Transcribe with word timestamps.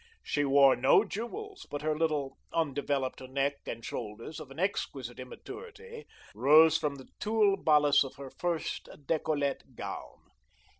She 0.23 0.43
wore 0.43 0.75
no 0.75 1.03
jewels, 1.03 1.67
but 1.69 1.83
her 1.83 1.95
little, 1.95 2.39
undeveloped 2.51 3.21
neck 3.29 3.57
and 3.67 3.85
shoulders, 3.85 4.39
of 4.39 4.49
an 4.49 4.57
exquisite 4.57 5.19
immaturity, 5.19 6.07
rose 6.33 6.75
from 6.75 6.95
the 6.95 7.07
tulle 7.19 7.55
bodice 7.55 8.03
of 8.03 8.15
her 8.15 8.31
first 8.31 8.89
decollete 9.05 9.75
gown. 9.75 10.23